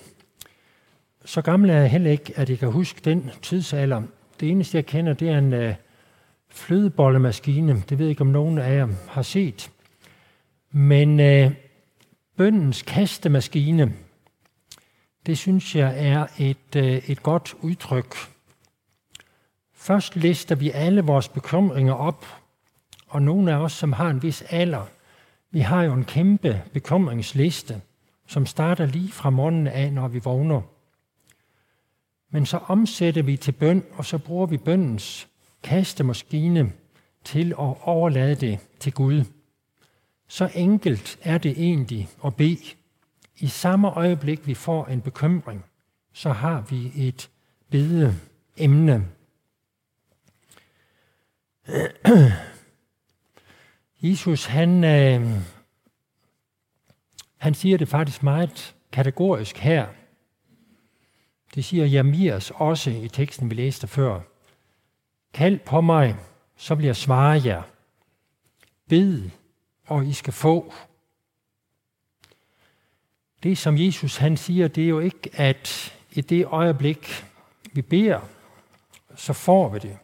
Så 1.25 1.41
gammel 1.41 1.69
er 1.69 1.77
jeg 1.77 1.91
heller 1.91 2.11
ikke, 2.11 2.33
at 2.35 2.49
jeg 2.49 2.59
kan 2.59 2.71
huske 2.71 3.01
den 3.05 3.31
tidsalder. 3.41 4.01
Det 4.39 4.49
eneste, 4.49 4.77
jeg 4.77 4.85
kender, 4.85 5.13
det 5.13 5.29
er 5.29 5.37
en 5.37 5.53
øh, 5.53 5.75
flødebollemaskine. 6.49 7.83
Det 7.89 7.99
ved 7.99 8.05
jeg 8.05 8.09
ikke, 8.09 8.21
om 8.21 8.27
nogen 8.27 8.57
af 8.57 8.75
jer 8.75 8.87
har 9.07 9.21
set. 9.21 9.71
Men 10.71 11.19
øh, 11.19 11.51
bøndens 12.37 12.81
kastemaskine, 12.81 13.93
det 15.25 15.37
synes 15.37 15.75
jeg 15.75 16.07
er 16.07 16.27
et, 16.37 16.75
øh, 16.75 17.09
et 17.09 17.23
godt 17.23 17.55
udtryk. 17.61 18.15
Først 19.73 20.15
lister 20.15 20.55
vi 20.55 20.71
alle 20.71 21.01
vores 21.01 21.29
bekymringer 21.29 21.93
op, 21.93 22.25
og 23.07 23.21
nogle 23.21 23.51
af 23.53 23.55
os, 23.55 23.73
som 23.73 23.93
har 23.93 24.09
en 24.09 24.23
vis 24.23 24.41
alder, 24.41 24.85
vi 25.51 25.59
har 25.59 25.83
jo 25.83 25.93
en 25.93 26.05
kæmpe 26.05 26.61
bekymringsliste, 26.73 27.81
som 28.27 28.45
starter 28.45 28.85
lige 28.85 29.11
fra 29.11 29.29
morgenen 29.29 29.67
af, 29.67 29.93
når 29.93 30.07
vi 30.07 30.19
vågner. 30.19 30.61
Men 32.31 32.45
så 32.45 32.57
omsætter 32.57 33.21
vi 33.21 33.37
til 33.37 33.51
bøn, 33.51 33.83
og 33.93 34.05
så 34.05 34.17
bruger 34.17 34.45
vi 34.45 34.57
bøndens 34.57 35.27
kastemaskine 35.63 36.71
til 37.23 37.51
at 37.51 37.75
overlade 37.81 38.35
det 38.35 38.59
til 38.79 38.93
Gud. 38.93 39.23
Så 40.27 40.49
enkelt 40.55 41.19
er 41.21 41.37
det 41.37 41.51
egentlig 41.51 42.09
at 42.25 42.35
bede. 42.35 42.80
I 43.41 43.47
samme 43.47 43.89
øjeblik, 43.89 44.47
vi 44.47 44.53
får 44.53 44.85
en 44.85 45.01
bekymring, 45.01 45.65
så 46.13 46.31
har 46.31 46.61
vi 46.61 46.91
et 46.95 47.29
bede 47.69 48.15
emne. 48.57 49.07
Jesus, 54.03 54.45
han, 54.45 54.83
øh, 54.83 55.41
han 57.37 57.53
siger 57.53 57.77
det 57.77 57.87
faktisk 57.87 58.23
meget 58.23 58.75
kategorisk 58.91 59.57
her. 59.57 59.87
Det 61.55 61.65
siger 61.65 61.85
Jamias 61.85 62.51
også 62.55 62.89
i 62.89 63.07
teksten, 63.07 63.49
vi 63.49 63.55
læste 63.55 63.87
før. 63.87 64.21
Kald 65.33 65.59
på 65.59 65.81
mig, 65.81 66.15
så 66.55 66.75
bliver 66.75 66.89
jeg 66.89 66.95
svare 66.95 67.41
jer. 67.45 67.61
Bed, 68.89 69.29
og 69.87 70.05
I 70.05 70.13
skal 70.13 70.33
få. 70.33 70.73
Det, 73.43 73.57
som 73.57 73.77
Jesus 73.77 74.17
han 74.17 74.37
siger, 74.37 74.67
det 74.67 74.83
er 74.83 74.87
jo 74.87 74.99
ikke, 74.99 75.29
at 75.33 75.93
i 76.11 76.21
det 76.21 76.45
øjeblik, 76.45 77.25
vi 77.73 77.81
beder, 77.81 78.19
så 79.15 79.33
får 79.33 79.69
vi 79.69 79.79
det. 79.79 79.97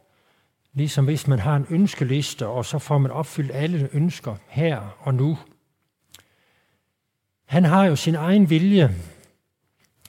Ligesom 0.74 1.06
hvis 1.06 1.28
man 1.28 1.40
har 1.40 1.56
en 1.56 1.66
ønskeliste, 1.70 2.48
og 2.48 2.66
så 2.66 2.80
får 2.80 2.98
man 2.98 3.12
opfyldt 3.12 3.52
alle 3.54 3.90
ønsker 3.94 4.36
her 4.48 4.98
og 5.00 5.14
nu. 5.14 5.38
Han 7.46 7.64
har 7.64 7.86
jo 7.86 7.96
sin 7.96 8.16
egen 8.16 8.50
vilje, 8.50 8.96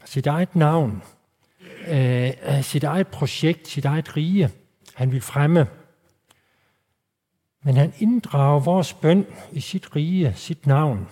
sit 0.05 0.27
eget 0.27 0.57
navn, 0.57 1.03
øh, 1.89 2.31
øh 2.49 2.63
sit 2.63 2.85
eget 2.85 3.09
projekt, 3.09 3.69
sit 3.69 3.85
eget 3.85 4.17
rige, 4.17 4.51
han 4.95 5.13
vil 5.13 5.21
fremme. 5.21 5.67
Men 7.65 7.77
han 7.77 7.93
inddrager 7.99 8.61
vores 8.61 8.95
bøn 8.95 9.27
i 9.53 9.61
sit 9.61 9.97
rige, 9.97 10.35
sit 10.37 10.67
navn. 10.67 11.09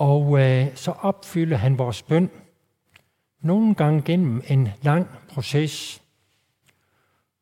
Og 0.00 0.40
øh, 0.40 0.76
så 0.76 0.90
opfylder 0.90 1.56
han 1.56 1.78
vores 1.78 2.02
bøn 2.02 2.30
nogle 3.40 3.74
gange 3.74 4.02
gennem 4.02 4.42
en 4.48 4.68
lang 4.82 5.08
proces. 5.28 6.02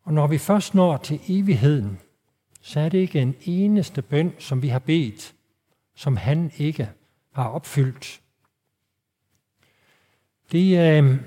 Og 0.03 0.12
når 0.12 0.27
vi 0.27 0.38
først 0.38 0.75
når 0.75 0.97
til 0.97 1.21
evigheden, 1.29 1.99
så 2.61 2.81
er 2.81 2.88
det 2.88 2.99
ikke 2.99 3.21
en 3.21 3.37
eneste 3.43 4.03
bøn, 4.03 4.35
som 4.38 4.62
vi 4.62 4.69
har 4.69 4.79
bedt, 4.79 5.35
som 5.95 6.17
han 6.17 6.53
ikke 6.57 6.91
har 7.33 7.49
opfyldt. 7.49 8.21
Det 10.53 10.79
øh, 10.79 11.21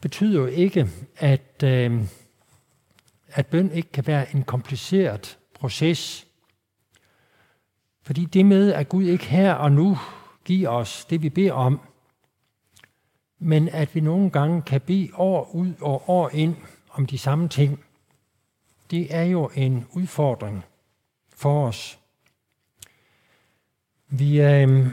betyder 0.00 0.40
jo 0.40 0.46
ikke, 0.46 0.88
at, 1.16 1.62
øh, 1.64 2.02
at 3.28 3.46
bøn 3.46 3.70
ikke 3.70 3.92
kan 3.92 4.06
være 4.06 4.34
en 4.34 4.42
kompliceret 4.42 5.38
proces. 5.54 6.26
Fordi 8.02 8.24
det 8.24 8.46
med, 8.46 8.72
at 8.72 8.88
Gud 8.88 9.04
ikke 9.04 9.24
her 9.24 9.54
og 9.54 9.72
nu 9.72 9.98
give 10.44 10.68
os 10.68 11.04
det, 11.04 11.22
vi 11.22 11.30
beder 11.30 11.52
om, 11.52 11.80
men 13.38 13.68
at 13.68 13.94
vi 13.94 14.00
nogle 14.00 14.30
gange 14.30 14.62
kan 14.62 14.80
bede 14.80 15.10
år 15.14 15.50
ud 15.54 15.74
og 15.80 16.10
år 16.10 16.30
ind 16.30 16.56
om 16.90 17.06
de 17.06 17.18
samme 17.18 17.48
ting, 17.48 17.84
det 18.90 19.14
er 19.14 19.22
jo 19.22 19.50
en 19.54 19.86
udfordring 19.90 20.64
for 21.28 21.66
os. 21.66 21.98
Vi, 24.08 24.40
øh, 24.40 24.86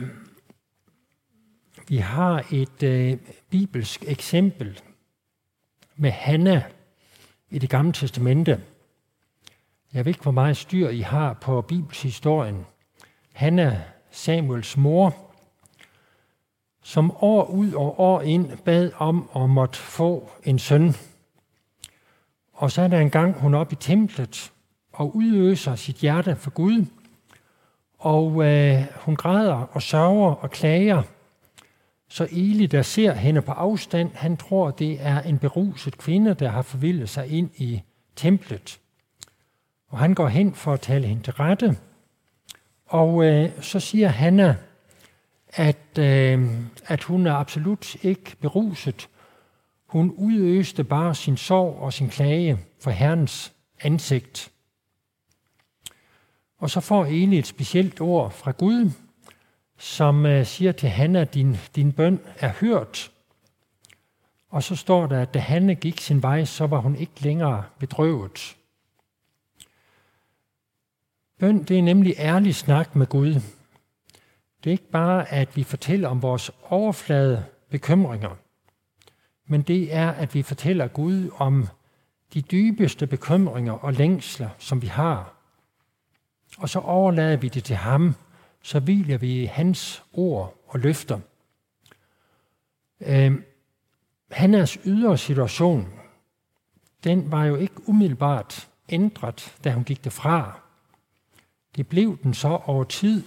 vi 1.88 1.98
har 1.98 2.46
et 2.52 2.84
øh, 2.84 3.18
bibelsk 3.50 4.04
eksempel 4.08 4.82
med 5.96 6.12
Hanna 6.12 6.64
i 7.50 7.60
det 7.60 7.70
gamle 7.70 7.94
testamente. 7.94 8.64
Jeg 9.94 10.06
ved 10.06 10.10
ikke, 10.10 10.24
hvor 10.24 10.32
meget 10.32 10.58
styr 10.58 10.90
I 10.90 11.00
har 11.00 11.34
på 11.34 11.62
bibelshistorien. 11.62 12.66
Hanna, 13.34 13.84
Samuels 14.12 14.78
mor, 14.78 15.29
som 16.90 17.12
år 17.22 17.46
ud 17.46 17.74
og 17.74 18.00
år 18.00 18.22
ind 18.22 18.58
bad 18.58 18.92
om 18.98 19.30
at 19.36 19.50
måtte 19.50 19.78
få 19.78 20.30
en 20.44 20.60
søn. 20.60 20.96
Og 22.54 22.72
så 22.72 22.82
er 22.82 22.88
der 22.88 23.00
en 23.00 23.10
gang, 23.10 23.40
hun 23.40 23.54
er 23.54 23.60
oppe 23.60 23.74
i 23.74 23.76
templet 23.76 24.52
og 24.94 25.16
udøser 25.16 25.76
sit 25.76 25.96
hjerte 25.96 26.36
for 26.36 26.50
Gud. 26.52 26.86
Og 27.98 28.46
øh, 28.46 28.86
hun 28.96 29.16
græder 29.16 29.68
og 29.72 29.82
sørger 29.82 30.32
og 30.32 30.52
klager– 30.52 31.04
så 32.12 32.28
Eli, 32.32 32.66
der 32.66 32.82
ser 32.82 33.14
hende 33.14 33.42
på 33.42 33.52
afstand, 33.52 34.12
han 34.14 34.38
tror, 34.38 34.72
det 34.72 34.98
er 35.02 35.22
en 35.22 35.38
beruset 35.38 35.98
kvinde, 35.98 36.34
der 36.34 36.50
har 36.50 36.62
forvildet 36.62 37.10
sig 37.10 37.28
ind 37.28 37.50
i 37.56 37.82
templet. 38.16 38.80
Og 39.88 39.98
han 39.98 40.14
går 40.14 40.28
hen 40.28 40.54
for 40.54 40.74
at 40.74 40.80
tale 40.80 41.08
hende 41.08 41.24
til 41.24 41.34
rette. 41.34 41.78
Og 42.86 43.26
øh, 43.26 43.50
så 43.62 43.80
siger 43.80 44.08
Hanna, 44.08 44.56
at, 45.50 45.98
øh, 46.00 46.50
at 46.86 47.04
hun 47.04 47.28
er 47.28 47.34
absolut 47.34 48.04
ikke 48.04 48.36
beruset. 48.42 49.10
Hun 49.86 50.12
udøste 50.12 50.84
bare 50.84 51.16
sin 51.16 51.38
sorg 51.38 51.80
og 51.80 51.94
sin 51.94 52.10
klage 52.10 52.60
for 52.80 52.92
Herrens 52.92 53.54
ansigt. 53.82 54.52
Og 56.58 56.70
så 56.70 56.80
får 56.80 57.06
Eli 57.06 57.38
et 57.38 57.48
specielt 57.48 58.02
ord 58.02 58.32
fra 58.32 58.52
Gud, 58.52 58.92
som 59.78 60.26
øh, 60.26 60.46
siger 60.46 60.72
til 60.72 60.90
Hanna, 60.90 61.24
din, 61.24 61.58
din 61.76 61.92
bøn 61.92 62.20
er 62.40 62.54
hørt. 62.62 63.12
Og 64.50 64.64
så 64.64 64.76
står 64.76 65.08
der, 65.08 65.22
at 65.22 65.34
da 65.34 65.40
Hanna 65.40 65.74
gik 65.74 66.00
sin 66.00 66.24
vej, 66.24 66.46
så 66.46 66.68
var 66.68 66.80
hun 66.80 66.96
ikke 66.96 67.22
længere 67.22 67.64
bedrøvet. 67.80 68.56
Bøn, 71.40 71.64
det 71.64 71.78
er 71.78 71.84
nemlig 71.84 72.16
ærlig 72.18 72.56
snak 72.56 72.96
med 72.96 73.08
Gud. 73.08 73.42
Det 74.64 74.70
er 74.70 74.72
ikke 74.72 74.92
bare, 74.92 75.32
at 75.32 75.56
vi 75.56 75.64
fortæller 75.64 76.10
om 76.10 76.22
vores 76.22 76.52
overflade 76.64 77.46
bekymringer, 77.70 78.36
men 79.48 79.62
det 79.62 79.94
er, 79.94 80.12
at 80.12 80.34
vi 80.36 80.42
fortæller 80.42 80.88
Gud 80.88 81.30
om 81.36 81.68
de 82.34 82.42
dybeste 82.42 83.08
bekymringer 83.08 83.74
og 83.74 83.94
længsler, 83.94 84.50
som 84.58 84.82
vi 84.82 84.88
har. 84.88 85.34
Og 86.58 86.70
så 86.70 86.80
overlader 86.80 87.38
vi 87.38 87.50
det 87.50 87.64
til 87.64 87.76
ham, 87.76 88.16
så 88.62 88.80
hviler 88.80 89.18
vi 89.18 89.42
i 89.42 89.46
hans 89.46 90.04
ord 90.14 90.56
og 90.68 90.80
løfter. 90.80 91.20
Øh, 93.02 93.42
Hannas 94.32 94.80
ydre 94.86 95.18
situation, 95.18 95.94
den 97.04 97.32
var 97.32 97.46
jo 97.46 97.56
ikke 97.56 97.90
umiddelbart 97.90 98.70
ændret, 98.90 99.58
da 99.64 99.72
hun 99.72 99.84
gik 99.84 100.04
derfra. 100.04 100.60
Det 101.76 101.88
blev 101.88 102.18
den 102.24 102.34
så 102.34 102.48
over 102.66 102.84
tid, 102.84 103.24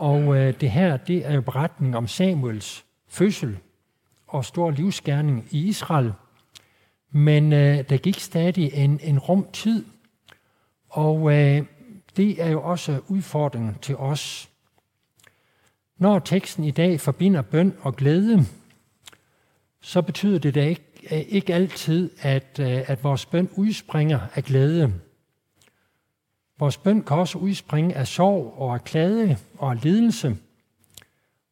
og 0.00 0.36
øh, 0.36 0.60
det 0.60 0.70
her, 0.70 0.96
det 0.96 1.26
er 1.26 1.34
jo 1.34 1.40
beretning 1.40 1.96
om 1.96 2.08
Samuels 2.08 2.84
fødsel 3.08 3.58
og 4.26 4.44
stor 4.44 4.70
livsgerning 4.70 5.46
i 5.50 5.68
Israel. 5.68 6.12
Men 7.10 7.52
øh, 7.52 7.88
der 7.88 7.96
gik 7.96 8.18
stadig 8.18 8.74
en, 8.74 9.00
en 9.02 9.18
rum 9.18 9.46
tid, 9.52 9.84
og 10.88 11.32
øh, 11.32 11.64
det 12.16 12.42
er 12.42 12.50
jo 12.50 12.62
også 12.62 13.00
udfordringen 13.08 13.76
til 13.82 13.96
os. 13.96 14.50
Når 15.98 16.18
teksten 16.18 16.64
i 16.64 16.70
dag 16.70 17.00
forbinder 17.00 17.42
bøn 17.42 17.76
og 17.80 17.96
glæde, 17.96 18.46
så 19.80 20.02
betyder 20.02 20.38
det 20.38 20.54
da 20.54 20.64
ikke, 20.66 20.84
øh, 21.12 21.20
ikke 21.28 21.54
altid, 21.54 22.10
at, 22.20 22.58
øh, 22.60 22.90
at 22.90 23.04
vores 23.04 23.26
bøn 23.26 23.48
udspringer 23.56 24.20
af 24.34 24.44
glæde. 24.44 24.92
Vores 26.60 26.76
bøn 26.76 27.02
kan 27.02 27.16
også 27.16 27.38
udspringe 27.38 27.94
af 27.94 28.06
sorg 28.06 28.54
og 28.58 28.74
af 28.74 28.84
klage 28.84 29.38
og 29.58 29.70
af 29.70 29.82
lidelse. 29.82 30.36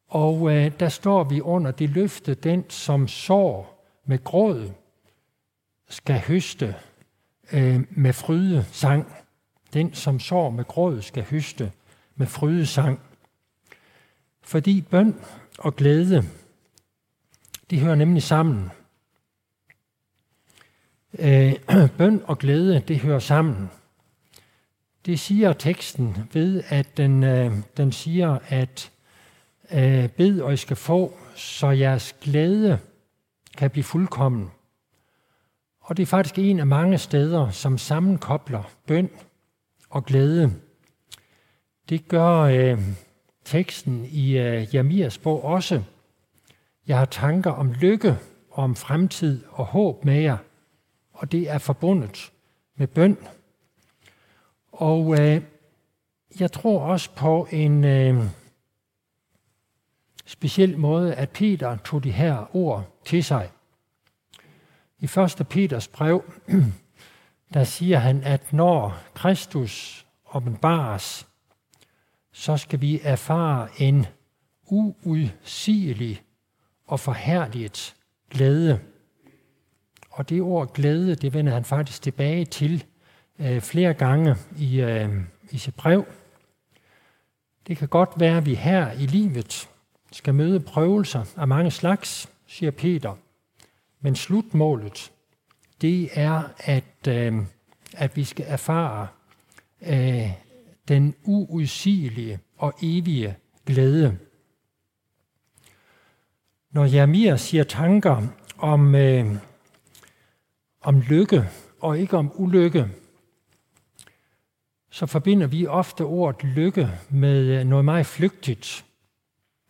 Og 0.08 0.54
øh, 0.54 0.72
der 0.80 0.88
står 0.88 1.24
vi 1.24 1.40
under 1.40 1.70
det 1.70 1.90
løfte, 1.90 2.34
den 2.34 2.64
som 2.70 3.08
sår 3.08 3.84
med 4.04 4.24
gråd, 4.24 4.70
skal 5.88 6.20
høste 6.20 6.74
øh, 7.52 7.80
med 7.90 8.12
fryde 8.12 8.66
sang. 8.72 9.12
Den, 9.72 9.94
som 9.94 10.20
sår 10.20 10.50
med 10.50 10.64
gråd, 10.64 11.02
skal 11.02 11.24
høste 11.30 11.72
med 12.16 12.26
frydesang. 12.26 13.00
Fordi 14.42 14.80
bøn 14.80 15.20
og 15.58 15.76
glæde, 15.76 16.24
de 17.70 17.80
hører 17.80 17.94
nemlig 17.94 18.22
sammen. 18.22 18.70
Øh, 21.18 21.52
bøn 21.98 22.22
og 22.26 22.38
glæde, 22.38 22.80
det 22.88 22.98
hører 22.98 23.18
sammen. 23.18 23.70
Det 25.08 25.20
siger 25.20 25.52
teksten 25.52 26.16
ved, 26.32 26.62
at 26.68 26.96
den, 26.96 27.24
øh, 27.24 27.52
den 27.76 27.92
siger, 27.92 28.38
at 28.48 28.90
øh, 29.72 30.08
bed 30.08 30.40
og 30.40 30.52
I 30.52 30.56
skal 30.56 30.76
få, 30.76 31.18
så 31.34 31.70
jeres 31.70 32.16
glæde 32.20 32.78
kan 33.56 33.70
blive 33.70 33.84
fuldkommen. 33.84 34.50
Og 35.80 35.96
det 35.96 36.02
er 36.02 36.06
faktisk 36.06 36.38
en 36.38 36.60
af 36.60 36.66
mange 36.66 36.98
steder, 36.98 37.50
som 37.50 37.78
sammenkobler 37.78 38.62
bøn 38.86 39.10
og 39.90 40.04
glæde. 40.04 40.52
Det 41.88 42.08
gør 42.08 42.40
øh, 42.40 42.80
teksten 43.44 44.04
i 44.10 44.38
øh, 44.38 44.74
Jamias 44.74 45.18
bog 45.18 45.44
også. 45.44 45.82
Jeg 46.86 46.98
har 46.98 47.04
tanker 47.04 47.50
om 47.50 47.72
lykke, 47.72 48.18
og 48.50 48.64
om 48.64 48.76
fremtid 48.76 49.44
og 49.50 49.64
håb 49.64 50.04
med 50.04 50.20
jer, 50.20 50.36
og 51.12 51.32
det 51.32 51.50
er 51.50 51.58
forbundet 51.58 52.32
med 52.76 52.86
bøn. 52.86 53.16
Og 54.78 55.20
øh, 55.20 55.42
jeg 56.40 56.52
tror 56.52 56.80
også 56.80 57.10
på 57.10 57.48
en 57.50 57.84
øh, 57.84 58.24
speciel 60.26 60.78
måde, 60.78 61.14
at 61.14 61.30
Peter 61.30 61.76
tog 61.76 62.04
de 62.04 62.10
her 62.10 62.56
ord 62.56 63.00
til 63.04 63.24
sig. 63.24 63.50
I 64.98 65.04
1. 65.04 65.46
Peters 65.50 65.88
brev, 65.88 66.32
der 67.54 67.64
siger 67.64 67.98
han, 67.98 68.22
at 68.22 68.52
når 68.52 68.98
Kristus 69.14 70.06
åbenbares, 70.34 71.26
så 72.32 72.56
skal 72.56 72.80
vi 72.80 73.00
erfare 73.02 73.68
en 73.78 74.06
uudsigelig 74.66 76.22
og 76.86 77.00
forhærliget 77.00 77.96
glæde. 78.30 78.80
Og 80.10 80.28
det 80.28 80.42
ord 80.42 80.72
glæde, 80.72 81.14
det 81.14 81.34
vender 81.34 81.52
han 81.52 81.64
faktisk 81.64 82.02
tilbage 82.02 82.44
til 82.44 82.84
øh, 83.38 83.60
flere 83.60 83.94
gange 83.94 84.36
i, 84.58 84.80
øh, 84.80 85.08
i 85.50 85.58
sit 85.58 85.74
brev. 85.74 86.06
Det 87.66 87.76
kan 87.76 87.88
godt 87.88 88.10
være, 88.16 88.36
at 88.36 88.46
vi 88.46 88.54
her 88.54 88.92
i 88.92 89.06
livet 89.06 89.68
skal 90.12 90.34
møde 90.34 90.60
prøvelser 90.60 91.24
af 91.36 91.48
mange 91.48 91.70
slags, 91.70 92.28
siger 92.46 92.70
Peter. 92.70 93.14
Men 94.00 94.16
slutmålet, 94.16 95.12
det 95.80 96.10
er, 96.12 96.42
at, 96.58 97.08
øh, 97.08 97.34
at 97.96 98.16
vi 98.16 98.24
skal 98.24 98.44
erfare 98.48 99.08
øh, 99.82 100.30
den 100.88 101.14
uudsigelige 101.24 102.40
og 102.56 102.74
evige 102.82 103.36
glæde. 103.66 104.18
Når 106.70 106.84
Jeremia 106.84 107.36
siger 107.36 107.64
tanker 107.64 108.26
om, 108.58 108.94
øh, 108.94 109.26
om 110.80 111.00
lykke 111.00 111.48
og 111.80 111.98
ikke 111.98 112.16
om 112.16 112.32
ulykke, 112.34 112.88
så 114.98 115.06
forbinder 115.06 115.46
vi 115.46 115.66
ofte 115.66 116.02
ordet 116.02 116.44
lykke 116.44 116.90
med 117.10 117.60
øh, 117.60 117.66
noget 117.66 117.84
meget 117.84 118.06
flygtigt. 118.06 118.84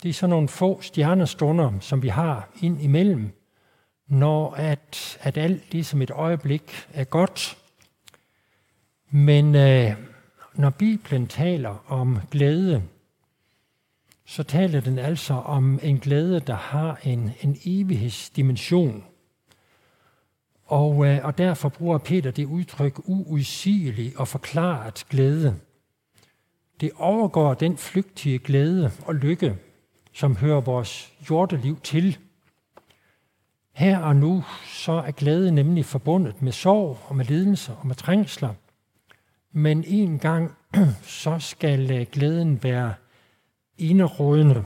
Det 0.03 0.09
er 0.09 0.12
sådan 0.12 0.31
nogle 0.31 0.49
få 0.49 0.81
stjernestunder, 0.81 1.73
som 1.81 2.03
vi 2.03 2.09
har 2.09 2.49
ind 2.62 2.83
imellem, 2.83 3.31
når 4.07 4.55
at, 4.55 5.19
at 5.21 5.37
alt 5.37 5.73
ligesom 5.73 5.97
som 5.97 6.03
et 6.03 6.11
øjeblik 6.11 6.87
er 6.93 7.05
godt. 7.05 7.59
Men 9.11 9.55
øh, 9.55 9.93
når 10.55 10.71
Bibelen 10.71 11.27
taler 11.27 11.85
om 11.88 12.19
glæde, 12.31 12.83
så 14.27 14.43
taler 14.43 14.81
den 14.81 14.99
altså 14.99 15.35
om 15.35 15.81
en 15.83 15.99
glæde, 15.99 16.41
der 16.41 16.57
har 16.57 17.01
en, 17.05 17.31
en 17.41 17.59
evighedsdimension. 17.64 19.05
Og, 20.68 21.07
øh, 21.07 21.24
og 21.24 21.38
derfor 21.38 21.68
bruger 21.68 21.98
Peter 21.98 22.31
det 22.31 22.44
udtryk 22.44 22.98
uudsigelig 23.04 24.12
og 24.16 24.28
forklaret 24.28 25.07
glæde. 25.11 25.61
Det 26.81 26.90
overgår 26.96 27.54
den 27.54 27.76
flygtige 27.76 28.38
glæde 28.38 28.90
og 29.07 29.14
lykke, 29.14 29.59
som 30.12 30.37
hører 30.37 30.61
vores 30.61 31.12
jordeliv 31.31 31.81
til. 31.81 32.18
Her 33.72 33.98
og 33.98 34.16
nu, 34.16 34.44
så 34.66 34.92
er 34.92 35.11
glæde 35.11 35.52
nemlig 35.52 35.85
forbundet 35.85 36.42
med 36.42 36.52
sorg 36.52 36.98
og 37.07 37.16
med 37.16 37.24
lidelser 37.24 37.74
og 37.74 37.87
med 37.87 37.94
trængsler. 37.94 38.54
Men 39.52 39.85
en 39.87 40.18
gang, 40.18 40.52
så 41.02 41.38
skal 41.38 41.90
øh, 41.90 42.07
glæden 42.12 42.62
være 42.62 42.94
inderådende. 43.78 44.64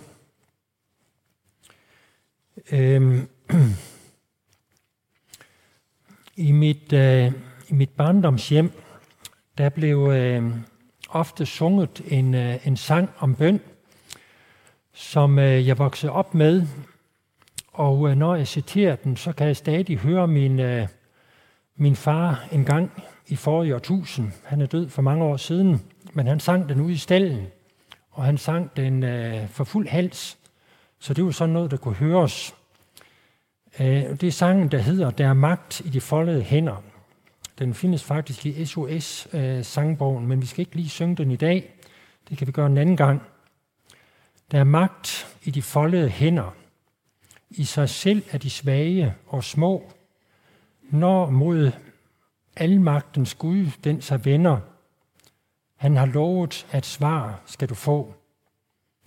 Øhm, 2.72 3.28
i 6.36 6.52
mit, 6.52 6.92
øh, 6.92 7.32
i 7.68 7.74
mit 7.74 7.90
barndomshjem, 7.90 8.72
der 9.58 9.68
blev 9.68 10.10
øh, 10.12 10.50
ofte 11.08 11.46
sunget 11.46 12.02
en, 12.08 12.34
øh, 12.34 12.66
en 12.66 12.76
sang 12.76 13.10
om 13.18 13.34
bøn, 13.34 13.60
som 14.92 15.38
øh, 15.38 15.66
jeg 15.66 15.78
voksede 15.78 16.12
op 16.12 16.34
med. 16.34 16.66
Og 17.72 18.10
øh, 18.10 18.16
når 18.16 18.34
jeg 18.34 18.46
citerer 18.46 18.96
den, 18.96 19.16
så 19.16 19.32
kan 19.32 19.46
jeg 19.46 19.56
stadig 19.56 19.98
høre 19.98 20.28
min, 20.28 20.60
øh, 20.60 20.88
min 21.76 21.96
far 21.96 22.48
en 22.52 22.64
gang 22.64 23.02
i 23.28 23.36
forrige 23.36 23.74
årtusind. 23.74 24.32
Han 24.44 24.60
er 24.60 24.66
død 24.66 24.88
for 24.88 25.02
mange 25.02 25.24
år 25.24 25.36
siden, 25.36 25.82
men 26.12 26.26
han 26.26 26.40
sang 26.40 26.68
den 26.68 26.80
ude 26.80 26.92
i 26.92 26.96
stallen, 26.96 27.46
og 28.10 28.24
han 28.24 28.38
sang 28.38 28.76
den 28.76 29.02
øh, 29.02 29.48
for 29.48 29.64
fuld 29.64 29.88
hals. 29.88 30.38
Så 30.98 31.14
det 31.14 31.24
var 31.24 31.30
sådan 31.30 31.52
noget, 31.52 31.70
der 31.70 31.76
kunne 31.76 31.94
høres. 31.94 32.54
Øh, 33.80 33.86
det 33.86 34.22
er 34.22 34.30
sangen, 34.30 34.70
der 34.70 34.78
hedder 34.78 35.10
Der 35.10 35.28
er 35.28 35.34
magt 35.34 35.80
i 35.80 35.88
de 35.88 36.00
foldede 36.00 36.42
hænder. 36.42 36.82
Den 37.58 37.74
findes 37.74 38.04
faktisk 38.04 38.46
i 38.46 38.64
SOS-sangbogen, 38.64 40.22
øh, 40.22 40.28
men 40.28 40.40
vi 40.40 40.46
skal 40.46 40.60
ikke 40.60 40.76
lige 40.76 40.88
synge 40.88 41.16
den 41.16 41.30
i 41.30 41.36
dag. 41.36 41.74
Det 42.28 42.38
kan 42.38 42.46
vi 42.46 42.52
gøre 42.52 42.66
en 42.66 42.78
anden 42.78 42.96
gang. 42.96 43.22
Der 44.50 44.58
er 44.58 44.64
magt 44.64 45.36
i 45.42 45.50
de 45.50 45.62
foldede 45.62 46.08
hænder. 46.08 46.54
I 47.50 47.64
sig 47.64 47.88
selv 47.88 48.22
er 48.30 48.38
de 48.38 48.50
svage 48.50 49.14
og 49.26 49.44
små. 49.44 49.92
Når 50.82 51.30
mod 51.30 51.72
almagtens 52.56 53.34
Gud 53.34 53.66
den 53.84 54.00
sig 54.00 54.24
vender, 54.24 54.60
han 55.76 55.96
har 55.96 56.06
lovet, 56.06 56.66
at 56.70 56.86
svar 56.86 57.40
skal 57.46 57.68
du 57.68 57.74
få. 57.74 58.14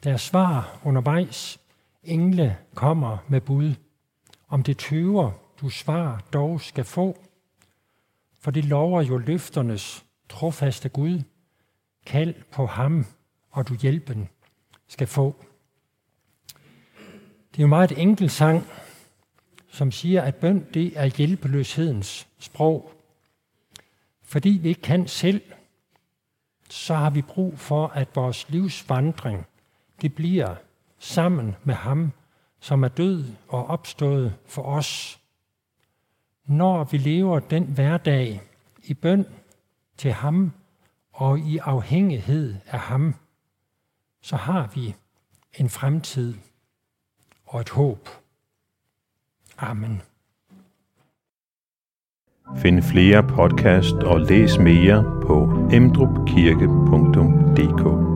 Der 0.04 0.14
er 0.14 0.18
svar 0.18 0.80
undervejs. 0.84 1.60
Engle 2.04 2.58
kommer 2.74 3.18
med 3.28 3.42
bud. 3.42 3.74
Om 4.56 4.64
det 4.64 4.78
tøver, 4.78 5.32
du 5.62 5.70
svar 5.70 6.24
dog 6.34 6.62
skal 6.62 6.84
få. 6.84 7.18
For 8.40 8.52
det 8.52 8.66
lover 8.66 9.02
jo 9.02 9.18
løfternes 9.18 10.06
trofaste 10.30 10.90
Gud. 10.90 11.22
Kald 12.06 12.36
på 12.52 12.66
ham, 12.66 13.06
og 13.52 13.68
du 13.68 13.76
hjælpen 13.76 14.30
skal 14.88 15.08
få. 15.08 15.46
Det 17.52 17.58
er 17.58 17.62
jo 17.62 17.68
meget 17.68 17.92
enkelt 17.92 18.32
sang, 18.32 18.68
som 19.68 19.92
siger, 19.92 20.22
at 20.22 20.36
bøn 20.36 20.68
det 20.74 21.00
er 21.00 21.06
hjælpeløshedens 21.06 22.28
sprog. 22.40 22.92
Fordi 24.22 24.50
vi 24.50 24.70
ikke 24.70 24.82
kan 24.82 25.08
selv, 25.08 25.42
så 26.70 26.96
har 26.96 27.10
vi 27.10 27.22
brug 27.22 27.60
for, 27.60 27.88
at 27.88 28.16
vores 28.16 28.50
livsvandring, 28.50 29.46
det 30.02 30.16
bliver 30.16 30.56
sammen 31.00 31.56
med 31.64 31.76
ham, 31.76 32.12
som 32.66 32.84
er 32.84 32.88
død 32.88 33.26
og 33.48 33.68
opstået 33.68 34.36
for 34.46 34.62
os. 34.62 35.20
Når 36.46 36.84
vi 36.84 36.98
lever 36.98 37.40
den 37.40 37.64
hverdag 37.64 38.42
i 38.84 38.94
bøn 38.94 39.26
til 39.98 40.12
ham 40.12 40.52
og 41.14 41.40
i 41.40 41.58
afhængighed 41.58 42.56
af 42.66 42.80
ham, 42.80 43.16
så 44.22 44.36
har 44.36 44.72
vi 44.76 44.96
en 45.54 45.70
fremtid 45.70 46.36
og 47.46 47.62
et 47.62 47.70
håb. 47.70 48.10
Amen. 49.58 50.02
Find 52.58 52.84
flere 52.84 53.24
podcast 53.24 53.96
og 53.96 54.20
læs 54.20 54.58
mere 54.58 55.22
på 55.28 55.68
emdrupkirke.dk 55.72 58.15